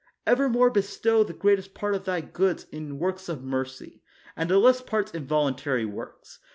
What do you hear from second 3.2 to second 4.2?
of mercy,